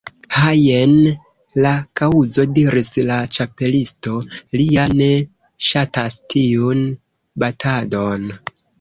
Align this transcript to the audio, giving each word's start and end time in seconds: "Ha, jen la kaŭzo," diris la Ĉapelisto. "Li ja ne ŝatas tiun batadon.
"Ha, 0.35 0.51
jen 0.59 0.95
la 1.65 1.73
kaŭzo," 2.01 2.45
diris 2.55 2.89
la 3.11 3.19
Ĉapelisto. 3.37 4.17
"Li 4.59 4.67
ja 4.79 4.89
ne 4.97 5.13
ŝatas 5.71 6.21
tiun 6.35 6.87
batadon. 7.47 8.31